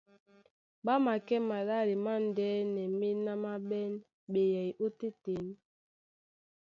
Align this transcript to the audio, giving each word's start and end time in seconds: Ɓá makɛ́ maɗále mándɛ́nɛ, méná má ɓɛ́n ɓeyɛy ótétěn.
Ɓá 0.85 0.93
makɛ́ 1.05 1.39
maɗále 1.49 1.93
mándɛ́nɛ, 2.05 2.83
méná 2.99 3.33
má 3.43 3.53
ɓɛ́n 3.67 3.89
ɓeyɛy 4.33 4.69
ótétěn. 4.85 5.45